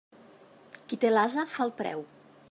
[0.87, 2.03] Qui té l'ase fa el preu.